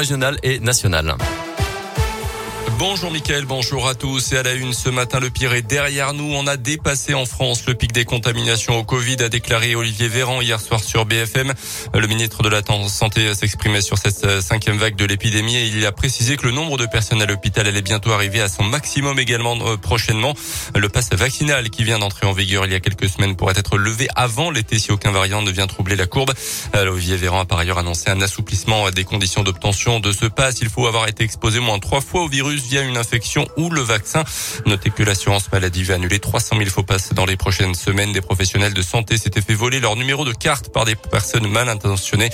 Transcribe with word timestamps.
régional 0.00 0.38
et 0.44 0.60
national. 0.60 1.16
Bonjour 2.76 3.10
Mickaël, 3.10 3.44
bonjour 3.46 3.88
à 3.88 3.94
tous. 3.94 4.32
Et 4.32 4.36
à 4.36 4.42
la 4.42 4.52
une, 4.52 4.72
ce 4.72 4.90
matin, 4.90 5.20
le 5.20 5.30
pire 5.30 5.54
est 5.54 5.62
derrière 5.62 6.12
nous. 6.12 6.30
On 6.34 6.46
a 6.46 6.56
dépassé 6.56 7.14
en 7.14 7.24
France 7.24 7.64
le 7.66 7.74
pic 7.74 7.92
des 7.92 8.04
contaminations 8.04 8.76
au 8.76 8.84
Covid, 8.84 9.16
a 9.22 9.28
déclaré 9.28 9.74
Olivier 9.74 10.08
Véran 10.08 10.42
hier 10.42 10.60
soir 10.60 10.82
sur 10.82 11.06
BFM. 11.06 11.54
Le 11.94 12.06
ministre 12.06 12.42
de 12.42 12.48
la 12.48 12.60
Santé 12.88 13.34
s'exprimait 13.34 13.80
sur 13.80 13.96
cette 13.96 14.40
cinquième 14.40 14.76
vague 14.76 14.96
de 14.96 15.04
l'épidémie 15.04 15.56
et 15.56 15.66
il 15.66 15.86
a 15.86 15.92
précisé 15.92 16.36
que 16.36 16.46
le 16.46 16.52
nombre 16.52 16.76
de 16.76 16.86
personnes 16.86 17.22
à 17.22 17.26
l'hôpital 17.26 17.66
allait 17.66 17.82
bientôt 17.82 18.10
arriver 18.12 18.40
à 18.40 18.48
son 18.48 18.64
maximum 18.64 19.18
également 19.18 19.56
euh, 19.66 19.76
prochainement. 19.76 20.34
Le 20.76 20.88
pass 20.88 21.10
vaccinal 21.12 21.70
qui 21.70 21.84
vient 21.84 21.98
d'entrer 21.98 22.26
en 22.26 22.32
vigueur 22.32 22.66
il 22.66 22.72
y 22.72 22.74
a 22.76 22.80
quelques 22.80 23.08
semaines 23.08 23.36
pourrait 23.36 23.54
être 23.56 23.78
levé 23.78 24.08
avant 24.14 24.50
l'été 24.50 24.78
si 24.78 24.92
aucun 24.92 25.10
variant 25.10 25.40
ne 25.42 25.50
vient 25.50 25.66
troubler 25.66 25.96
la 25.96 26.06
courbe. 26.06 26.32
Euh, 26.74 26.90
Olivier 26.90 27.16
Véran 27.16 27.40
a 27.40 27.44
par 27.46 27.58
ailleurs 27.58 27.78
annoncé 27.78 28.10
un 28.10 28.20
assouplissement 28.20 28.90
des 28.90 29.04
conditions 29.04 29.42
d'obtention 29.42 30.00
de 30.00 30.12
ce 30.12 30.26
pass. 30.26 30.58
Il 30.60 30.68
faut 30.68 30.86
avoir 30.86 31.08
été 31.08 31.24
exposé 31.24 31.60
moins 31.60 31.78
trois 31.78 32.00
fois 32.00 32.22
au 32.22 32.28
virus 32.28 32.57
via 32.60 32.82
une 32.82 32.96
infection 32.96 33.46
ou 33.56 33.70
le 33.70 33.80
vaccin. 33.80 34.24
Notez 34.66 34.90
que 34.90 35.02
l'assurance 35.02 35.50
maladie 35.52 35.84
va 35.84 35.94
annuler 35.94 36.18
300 36.18 36.56
000 36.58 36.70
faux 36.70 36.82
passes 36.82 37.12
dans 37.12 37.26
les 37.26 37.36
prochaines 37.36 37.74
semaines. 37.74 38.12
Des 38.12 38.20
professionnels 38.20 38.74
de 38.74 38.82
santé 38.82 39.16
s'étaient 39.16 39.42
fait 39.42 39.54
voler 39.54 39.80
leur 39.80 39.96
numéro 39.96 40.24
de 40.24 40.32
carte 40.32 40.72
par 40.72 40.84
des 40.84 40.94
personnes 40.94 41.46
mal 41.48 41.68
intentionnées, 41.68 42.30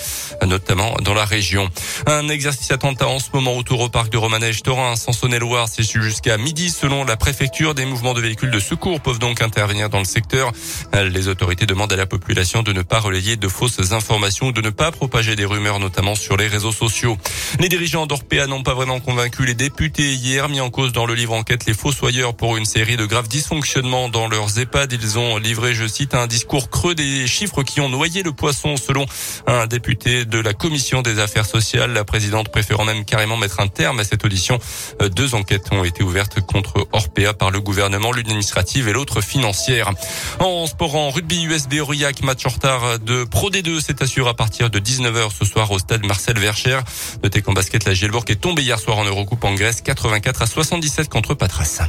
notamment 0.47 0.95
dans 1.03 1.15
la 1.15 1.25
région. 1.25 1.71
Un 2.07 2.29
exercice 2.29 2.71
attentat 2.71 3.09
en 3.09 3.19
ce 3.19 3.29
moment 3.33 3.57
autour 3.57 3.81
au 3.81 3.89
parc 3.89 4.11
de 4.11 4.17
Romanège 4.17 4.63
Torin, 4.63 4.97
Sansonnet-Loire, 4.97 5.69
c'est 5.69 5.83
jusqu'à 5.83 6.37
midi 6.37 6.71
selon 6.71 7.05
la 7.05 7.17
préfecture. 7.17 7.75
Des 7.75 7.85
mouvements 7.85 8.15
de 8.15 8.21
véhicules 8.21 8.51
de 8.51 8.61
secours 8.61 9.01
peuvent 9.01 9.19
donc 9.19 9.43
intervenir 9.43 9.91
dans 9.91 9.99
le 9.99 10.05
secteur. 10.05 10.53
Les 10.93 11.29
autorités 11.29 11.67
demandent 11.67 11.93
à 11.93 11.97
la 11.97 12.07
population 12.07 12.63
de 12.63 12.73
ne 12.73 12.83
pas 12.83 13.01
relayer 13.01 13.37
de 13.37 13.49
fausses 13.49 13.93
informations 13.93 14.47
ou 14.47 14.53
de 14.53 14.61
ne 14.61 14.71
pas 14.71 14.91
propager 14.93 15.37
des 15.37 15.45
rumeurs, 15.45 15.79
notamment 15.79 16.15
sur 16.15 16.37
les 16.37 16.47
réseaux 16.47 16.73
sociaux. 16.73 17.17
Les 17.59 17.69
dirigeants 17.69 18.07
d'Orpea 18.07 18.47
n'ont 18.47 18.63
pas 18.63 18.75
vraiment 18.75 19.01
convaincu 19.01 19.45
les 19.45 19.55
députés 19.55 20.04
hier 20.13 20.49
mis 20.49 20.61
en 20.61 20.71
cause 20.71 20.93
dans 20.93 21.07
le 21.07 21.15
livre 21.15 21.33
enquête 21.33 21.67
les 21.67 21.75
fossoyeurs 21.75 22.35
pour 22.35 22.57
une 22.57 22.65
série 22.65 22.97
de 22.97 23.07
graves 23.07 23.29
dysfonctionnements 23.29 24.09
dans 24.09 24.29
leurs 24.29 24.59
EHPAD. 24.59 24.93
Ils 24.93 25.19
ont 25.19 25.39
livré, 25.39 25.75
je 25.75 25.87
cite, 25.87 26.15
un 26.15 26.27
discours 26.27 26.69
creux 26.69 26.95
des 26.95 27.27
chiffres 27.27 27.63
qui 27.63 27.81
ont 27.81 27.89
noyé 27.89 28.23
le 28.23 28.33
poisson 28.33 28.77
selon 28.77 29.07
un 29.47 29.67
député 29.67 30.25
de 30.25 30.39
la 30.39 30.53
commission 30.53 31.03
des 31.03 31.19
affaires 31.19 31.47
sociales. 31.47 31.93
La 31.93 32.05
présidente 32.05 32.51
préférant 32.51 32.85
même 32.85 33.05
carrément 33.05 33.37
mettre 33.37 33.61
un 33.61 33.69
terme 33.69 34.01
à 34.01 34.05
cette 34.05 34.25
audition. 34.25 34.59
Deux 35.15 35.35
enquêtes 35.35 35.73
ont 35.73 35.85
été 35.85 36.03
ouvertes 36.03 36.41
contre 36.41 36.87
Orpea 36.93 37.35
par 37.35 37.51
le 37.51 37.61
gouvernement, 37.61 38.13
l'une 38.13 38.27
administrative 38.27 38.89
et 38.89 38.93
l'autre 38.93 39.21
financière. 39.21 39.91
En 40.41 40.67
sport 40.67 40.97
en 40.97 41.11
rugby 41.11 41.45
USB 41.45 41.75
Aurillac, 41.81 42.23
match 42.23 42.45
en 42.47 42.51
retard 42.51 42.99
de 42.99 43.25
Pro 43.25 43.51
D2 43.51 43.81
s'est 43.81 44.03
assuré 44.03 44.31
à 44.31 44.35
partir 44.35 44.71
de 44.71 44.79
19h 44.79 45.31
ce 45.39 45.45
soir 45.45 45.71
au 45.71 45.79
stade 45.79 46.05
Marcel 46.05 46.39
Vercher. 46.39 46.81
Notez 47.23 47.43
qu'en 47.43 47.53
basket, 47.53 47.85
la 47.85 47.95
Gielbourg 47.95 48.25
est 48.29 48.41
tombée 48.41 48.63
hier 48.63 48.79
soir 48.79 48.99
en 48.99 49.05
Eurocoupe 49.05 49.45
en 49.45 49.55
Grèce 49.55 49.83
84 49.95 50.43
à 50.43 50.47
77 50.47 51.09
contre 51.09 51.35
Patras. 51.35 51.83